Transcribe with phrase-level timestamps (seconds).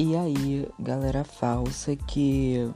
[0.00, 2.70] E aí, galera falsa que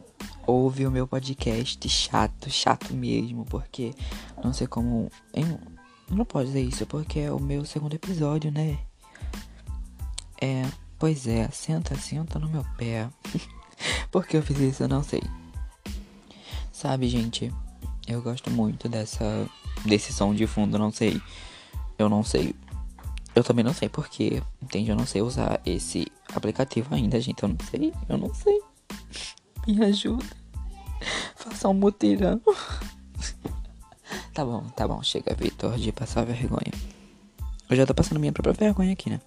[0.45, 3.95] ouve o meu podcast chato, chato mesmo, porque
[4.43, 5.09] não sei como.
[5.33, 8.77] Eu não pode dizer isso, porque é o meu segundo episódio, né?
[10.41, 10.67] É,
[10.99, 13.09] pois é, senta, senta no meu pé.
[14.11, 14.83] Por que eu fiz isso?
[14.83, 15.23] Eu não sei.
[16.73, 17.55] Sabe, gente,
[18.09, 19.49] eu gosto muito dessa
[19.85, 21.23] desse som de fundo, não sei.
[21.97, 22.53] Eu não sei.
[23.35, 24.91] Eu também não sei porque, entende?
[24.91, 27.43] Eu não sei usar esse aplicativo ainda, gente.
[27.43, 28.61] Eu não sei, eu não sei.
[29.67, 30.25] Me ajuda.
[31.37, 32.41] Faça um mutirão.
[34.35, 35.03] tá bom, tá bom.
[35.03, 36.73] Chega, Vitor, de passar vergonha.
[37.71, 39.21] Eu já tô passando minha própria vergonha aqui, né?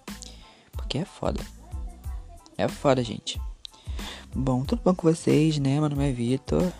[0.72, 1.40] Porque é foda.
[2.56, 3.40] É foda, gente.
[4.34, 5.80] Bom, tudo bom com vocês, né?
[5.80, 6.72] Meu nome é Vitor.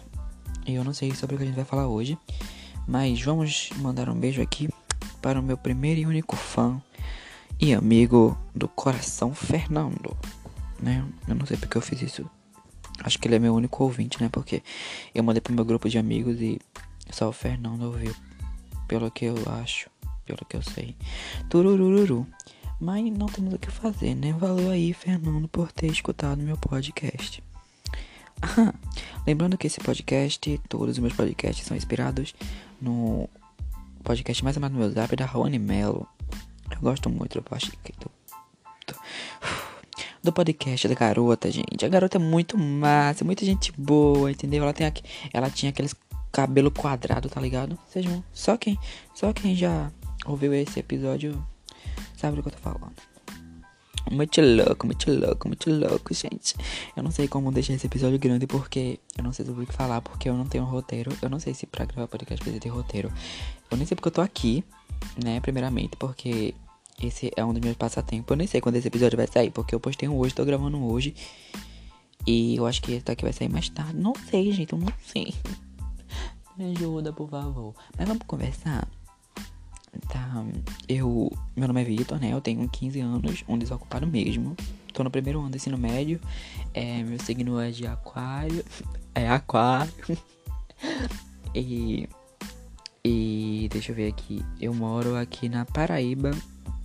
[0.65, 2.17] E eu não sei sobre o que a gente vai falar hoje.
[2.87, 4.69] Mas vamos mandar um beijo aqui
[5.21, 6.81] para o meu primeiro e único fã
[7.59, 10.17] e amigo do coração, Fernando.
[10.81, 11.05] Né?
[11.27, 12.29] Eu não sei porque eu fiz isso.
[13.03, 14.29] Acho que ele é meu único ouvinte, né?
[14.31, 14.63] Porque
[15.15, 16.59] eu mandei pro meu grupo de amigos e
[17.11, 18.15] só o Fernando ouviu.
[18.89, 19.91] Pelo que eu acho,
[20.25, 20.97] pelo que eu sei.
[21.49, 22.27] Turururu.
[22.79, 24.33] Mas não temos o que fazer, né?
[24.35, 27.43] Valeu aí, Fernando, por ter escutado meu podcast.
[28.43, 28.75] Ah,
[29.27, 32.35] lembrando que esse podcast, todos os meus podcasts são inspirados
[32.81, 33.31] no
[34.05, 36.07] podcast mais amado no meu zap da Rony Mello.
[36.71, 37.93] Eu gosto muito do podcast.
[38.01, 38.11] Do,
[38.87, 39.01] do,
[40.25, 41.85] do, podcast da garota, gente.
[41.85, 44.63] A garota é muito massa, muita gente boa, entendeu?
[44.63, 45.95] Ela tem aqui, ela tinha aqueles
[46.33, 47.79] cabelo quadrado, tá ligado?
[47.89, 48.79] Sejam só quem,
[49.15, 49.91] só quem já
[50.27, 51.43] ouviu esse episódio
[52.17, 53.16] sabe do que eu tô falando.
[54.11, 56.55] Muito louco, muito louco, muito louco, gente.
[56.97, 59.73] Eu não sei como deixar esse episódio grande porque eu não sei sobre o que
[59.73, 61.13] falar, porque eu não tenho roteiro.
[61.21, 63.13] Eu não sei se pra gravar podcast precisa ter roteiro.
[63.71, 64.65] Eu nem sei porque eu tô aqui,
[65.23, 65.41] né?
[65.41, 66.55] Primeiramente, porque
[67.03, 68.31] esse é um dos meus passatempos.
[68.31, 70.77] Eu nem sei quando esse episódio vai sair, porque eu postei um hoje, tô gravando
[70.77, 71.15] um hoje.
[72.27, 73.97] E eu acho que esse daqui vai sair mais tarde.
[73.97, 75.35] Não sei, gente, eu não sei.
[76.57, 77.75] Me ajuda, por favor.
[77.99, 78.89] Mas vamos conversar.
[80.09, 80.45] Tá,
[80.89, 81.31] eu.
[81.55, 82.33] Meu nome é Vitor, né?
[82.33, 84.57] Eu tenho 15 anos, um desocupado mesmo.
[84.93, 86.21] Tô no primeiro ano do ensino médio.
[86.73, 88.65] É, meu signo é de aquário.
[89.15, 89.93] É aquário.
[91.55, 92.09] e.
[93.05, 94.45] E deixa eu ver aqui.
[94.61, 96.31] Eu moro aqui na Paraíba,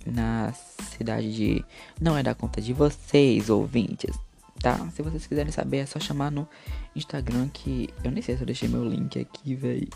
[0.06, 1.64] na cidade de.
[2.00, 4.16] Não é da conta de vocês, ouvintes.
[4.60, 4.78] Tá?
[4.90, 6.46] Se vocês quiserem saber, é só chamar no
[6.94, 7.88] Instagram que.
[8.04, 9.88] Eu nem sei se eu deixei meu link aqui, velho.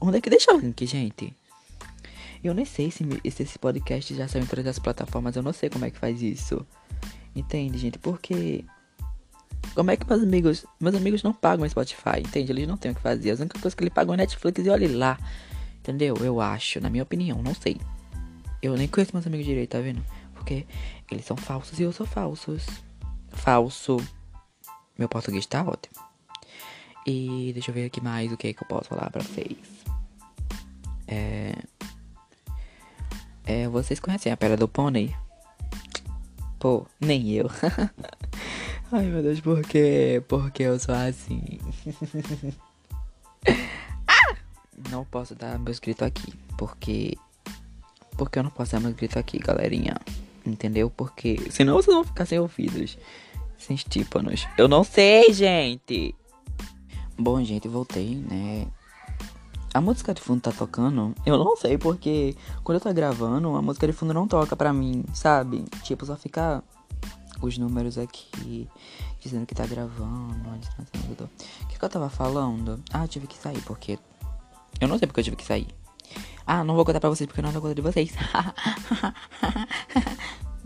[0.00, 1.34] Onde é que deixa o link, gente?
[2.42, 5.52] Eu nem sei se, se esse podcast já saiu em todas as plataformas, eu não
[5.52, 6.66] sei como é que faz isso.
[7.34, 7.98] Entende, gente?
[7.98, 8.64] Porque.
[9.74, 10.64] Como é que meus amigos.
[10.80, 12.52] Meus amigos não pagam Spotify, entende?
[12.52, 13.32] Eles não têm o que fazer.
[13.32, 15.18] A única coisa que eles pagam é Netflix e olhe lá.
[15.80, 16.16] Entendeu?
[16.20, 17.78] Eu acho, na minha opinião, não sei.
[18.62, 20.04] Eu nem conheço meus amigos direito, tá vendo?
[20.34, 20.66] Porque
[21.10, 22.66] eles são falsos e eu sou falsos.
[23.28, 23.96] Falso.
[24.98, 25.94] Meu português tá ótimo.
[27.06, 29.56] E deixa eu ver aqui mais o que, é que eu posso falar pra vocês.
[31.06, 31.54] É.
[33.50, 35.12] É, vocês conhecem a Pedra do Pônei?
[36.60, 37.50] Pô, nem eu.
[38.92, 40.22] Ai meu Deus, por quê?
[40.28, 41.58] Porque eu sou assim.
[44.06, 44.36] ah!
[44.88, 46.32] Não posso dar meu escrito aqui.
[46.56, 47.18] Porque.
[48.16, 49.96] Porque eu não posso dar meu escrito aqui, galerinha.
[50.46, 50.88] Entendeu?
[50.88, 51.50] Porque.
[51.50, 52.96] Senão vocês vão ficar sem ouvidos.
[53.58, 54.46] Sem tímpanos.
[54.56, 56.14] Eu não sei, gente.
[57.18, 58.68] Bom, gente, voltei, né?
[59.72, 63.62] A música de fundo tá tocando, eu não sei porque quando eu tô gravando, a
[63.62, 65.64] música de fundo não toca pra mim, sabe?
[65.84, 66.62] Tipo, só fica
[67.40, 68.68] os números aqui
[69.20, 70.50] dizendo que tá gravando.
[70.50, 70.58] O
[71.68, 72.82] que, que eu tava falando?
[72.92, 73.96] Ah, eu tive que sair porque.
[74.80, 75.68] Eu não sei porque eu tive que sair.
[76.46, 78.12] Ah, não vou contar pra vocês porque eu não dou conta de vocês.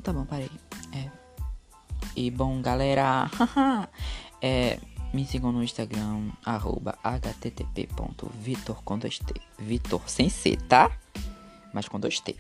[0.03, 0.51] tá bom, parei.
[0.93, 1.11] É.
[2.17, 3.31] E bom, galera.
[4.41, 4.79] é.
[5.15, 9.41] Me sigam no Instagram, arroba http.vitor com 2T.
[9.61, 10.91] Vitor sem C, tá?
[11.73, 12.35] Mas com 2T.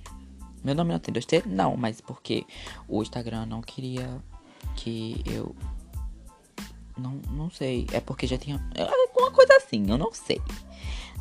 [0.65, 1.47] Meu nome não tem 2T?
[1.47, 2.44] Não, mas porque
[2.88, 4.21] o Instagram não queria
[4.75, 5.55] que eu.
[6.99, 7.87] Não, não sei.
[7.93, 8.61] É porque já tinha.
[8.75, 8.85] É
[9.17, 10.43] uma coisa assim, eu não sei.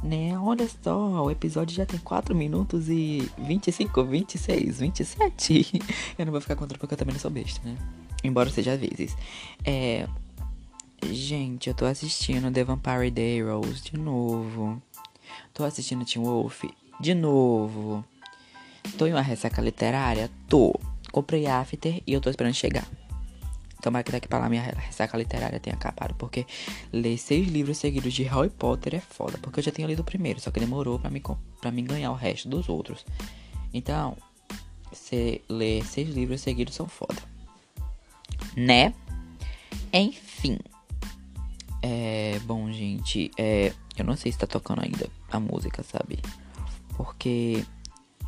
[0.02, 0.36] Né?
[0.40, 5.82] Olha só, o episódio já tem 4 minutos e 25, 26, 27.
[6.18, 7.78] Eu não vou ficar contando porque eu também não sou besta, né?
[8.24, 9.16] Embora seja às vezes.
[9.64, 10.08] É.
[11.12, 14.82] Gente, eu tô assistindo The Vampire Diaries de novo.
[15.54, 16.64] Tô assistindo Teen Wolf
[17.00, 18.04] de novo.
[18.98, 20.30] Tô em uma ressaca literária?
[20.48, 20.74] Tô.
[21.12, 22.88] Comprei After e eu tô esperando chegar.
[23.82, 26.16] Tomara que daqui pra lá minha ressaca literária tenha acabado.
[26.16, 26.46] Porque
[26.92, 29.38] ler seis livros seguidos de Harry Potter é foda.
[29.38, 31.22] Porque eu já tinha lido o primeiro, só que demorou pra me,
[31.60, 33.06] pra me ganhar o resto dos outros.
[33.74, 34.16] Então,
[34.92, 37.22] se ler seis livros seguidos são foda.
[38.56, 38.94] Né?
[39.92, 40.58] Enfim.
[41.84, 42.40] É.
[42.46, 43.30] Bom, gente.
[43.38, 43.74] É.
[43.98, 46.20] Eu não sei se tá tocando ainda a música, sabe?
[46.96, 47.66] Porque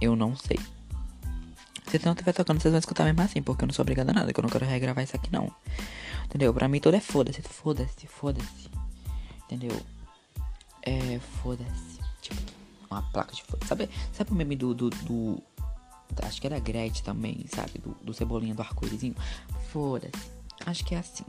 [0.02, 0.60] eu não sei.
[1.88, 4.14] Se não estiver tocando, vocês vão escutar mesmo assim, porque eu não sou obrigada a
[4.14, 5.50] nada, que eu não quero regravar isso aqui não.
[6.26, 6.54] Entendeu?
[6.54, 8.70] Pra mim tudo é foda-se, foda-se, foda-se.
[9.46, 9.80] Entendeu?
[10.82, 12.00] É, foda-se.
[12.22, 12.42] Tipo,
[12.90, 15.44] uma placa de foda Sabe, sabe o meme do, do, do
[16.24, 17.80] Acho que era Gretchen também, sabe?
[17.80, 19.16] Do, do cebolinha do arco-írisinho.
[19.72, 20.32] Foda-se.
[20.66, 21.26] Acho que é assim.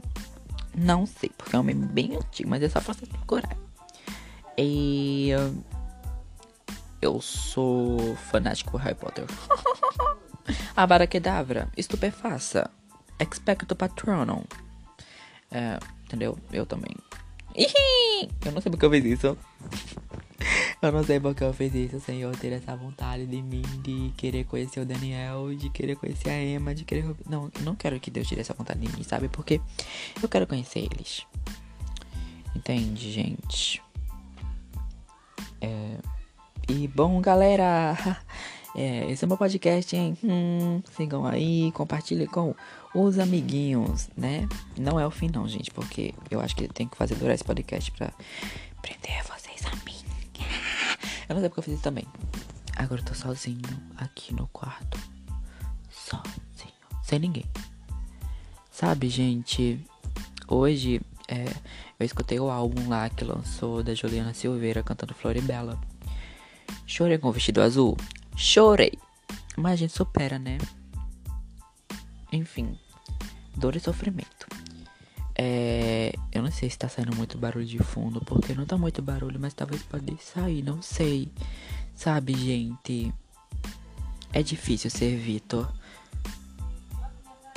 [0.77, 3.57] Não sei, porque é um meme bem antigo, mas é só pra você procurar.
[4.55, 5.31] E.
[7.01, 9.25] Eu sou fanático por Harry Potter.
[10.75, 12.69] Avada Kedavra, estupefaça,
[13.19, 14.43] expecto patronum.
[15.51, 16.37] É, entendeu?
[16.51, 16.95] Eu também.
[18.45, 19.37] Eu não sei porque eu fiz isso.
[20.79, 24.45] Eu não sei porque eu fiz isso, Senhor, ter essa vontade de mim, de querer
[24.45, 27.03] conhecer o Daniel, de querer conhecer a Emma, de querer.
[27.27, 29.27] Não, não quero que Deus tire essa vontade de mim, sabe?
[29.27, 29.59] Porque
[30.21, 31.25] eu quero conhecer eles.
[32.55, 33.81] Entende, gente?
[35.59, 35.97] É.
[36.69, 37.97] E bom, galera.
[38.75, 40.15] É, esse é meu podcast, hein?
[40.23, 42.53] Hum, sigam aí, compartilhem com
[42.93, 44.47] os amiguinhos, né?
[44.77, 47.43] Não é o fim, não, gente, porque eu acho que tem que fazer durar esse
[47.43, 48.13] podcast pra
[48.79, 49.36] prender mim.
[51.27, 52.05] Eu não sei porque eu fiz isso também.
[52.75, 53.61] Agora eu tô sozinho
[53.97, 54.99] aqui no quarto.
[55.89, 56.73] Sozinho.
[57.03, 57.45] Sem ninguém.
[58.71, 59.83] Sabe, gente?
[60.47, 61.45] Hoje é,
[61.99, 65.79] eu escutei o álbum lá que lançou da Juliana Silveira cantando Floribela.
[66.85, 67.97] Chorei com o vestido azul?
[68.35, 68.93] Chorei.
[69.57, 70.57] Mas a gente supera, né?
[72.31, 72.77] Enfim.
[73.55, 74.47] Dor e sofrimento.
[75.39, 79.01] É, eu não sei se tá saindo muito barulho de fundo, porque não tá muito
[79.03, 81.31] barulho, mas talvez pode sair, não sei.
[81.95, 83.13] Sabe, gente?
[84.33, 85.71] É difícil ser Vitor.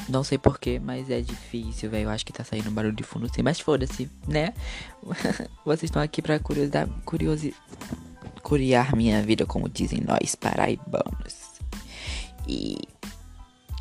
[0.08, 2.04] Não sei porquê, mas é difícil, velho.
[2.04, 4.52] Eu acho que tá saindo barulho de fundo sim, mas foda-se, né?
[5.64, 7.54] Vocês estão aqui pra curiosidade, curiosi,
[8.42, 11.60] curiar minha vida, como dizem nós paraibanos.
[12.48, 12.76] E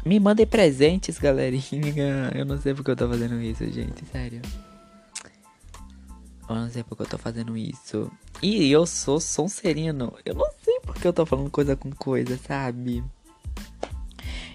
[0.05, 2.31] me mandem presentes, galerinha.
[2.33, 4.05] Eu não sei porque eu tô fazendo isso, gente.
[4.05, 4.41] Sério.
[6.47, 8.11] Eu não sei porque eu tô fazendo isso.
[8.41, 10.13] E eu sou Sonserino.
[10.25, 13.03] Eu não sei porque eu tô falando coisa com coisa, sabe?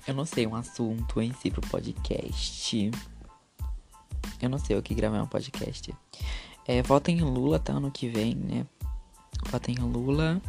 [0.07, 2.91] Eu não sei um assunto em si pro podcast.
[4.43, 5.95] Eu não sei o que gravar um podcast.
[6.67, 7.75] É, votem em Lula, tá?
[7.75, 8.67] Ano que vem, né?
[9.51, 10.43] Votem em Lula.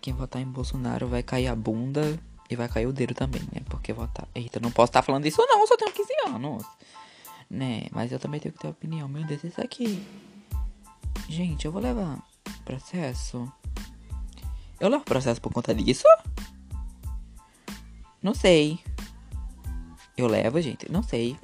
[0.00, 2.18] Quem votar em Bolsonaro vai cair a bunda.
[2.50, 3.62] E vai cair o dedo também, né?
[3.68, 4.26] Porque votar.
[4.34, 5.60] Eita, não posso estar tá falando isso, não.
[5.60, 6.64] Eu só tenho 15 anos.
[7.48, 7.84] Né?
[7.92, 9.08] Mas eu também tenho que ter opinião.
[9.08, 10.04] Meu Deus, isso aqui.
[11.28, 12.18] Gente, eu vou levar
[12.64, 13.50] processo.
[14.80, 16.04] Eu levo processo por conta disso?
[18.22, 18.80] Não sei.
[20.16, 20.90] Eu levo, gente?
[20.90, 21.36] Não sei.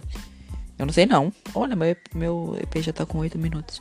[0.79, 1.32] Eu não sei, não.
[1.55, 3.81] Olha, meu, meu EP já tá com 8 minutos.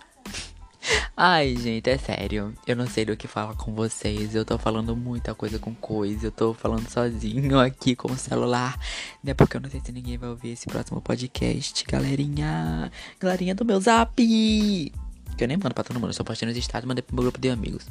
[1.17, 2.53] Ai, gente, é sério.
[2.67, 4.35] Eu não sei do que falar com vocês.
[4.35, 6.27] Eu tô falando muita coisa com coisa.
[6.27, 8.77] Eu tô falando sozinho aqui com o celular.
[9.23, 9.33] Né?
[9.33, 11.85] Porque eu não sei se ninguém vai ouvir esse próximo podcast.
[11.85, 12.91] Galerinha.
[13.17, 14.13] Galerinha do meu zap.
[14.17, 14.91] Que
[15.39, 16.09] eu nem mando pra todo mundo.
[16.09, 17.87] Eu só postei nos estados e mandei pro meu grupo de amigos.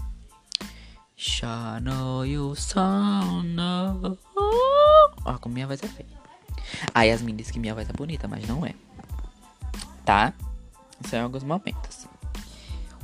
[1.16, 4.18] Shano you sono.
[5.24, 6.08] Ó, como minha voz é feia.
[6.92, 8.74] A Yasmin disse que minha voz é bonita, mas não é.
[10.04, 10.34] Tá?
[11.08, 12.03] São alguns momentos.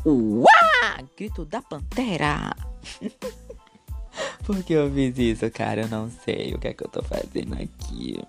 [0.04, 1.02] Uá!
[1.16, 2.56] Grito da pantera.
[4.44, 5.82] Por que eu fiz isso, cara?
[5.82, 8.20] Eu não sei o que é que eu tô fazendo aqui.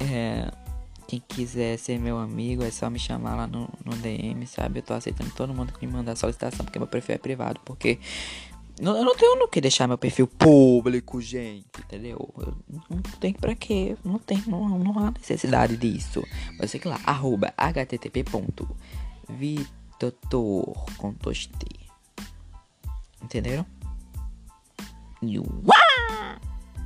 [0.00, 0.50] É.
[1.06, 4.80] Quem quiser ser meu amigo é só me chamar lá no, no DM, sabe?
[4.80, 7.60] Eu tô aceitando todo mundo que me mandar solicitação, porque meu perfil é privado.
[7.64, 8.00] Porque
[8.80, 12.28] eu não tenho no que deixar meu perfil público, gente, entendeu?
[12.36, 12.56] Eu
[12.90, 13.96] não tem pra quê?
[14.04, 16.24] Não tem, não, não há necessidade disso.
[16.58, 18.26] Você que lá, arroba http.vit
[19.98, 21.66] doutor com dois T.
[23.22, 23.66] Entenderam?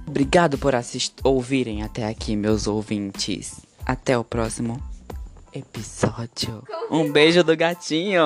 [0.06, 0.74] Obrigado por
[1.22, 3.60] ouvirem até aqui, meus ouvintes.
[3.86, 4.82] Até o próximo
[5.52, 6.64] episódio.
[6.90, 8.22] Um beijo do gatinho.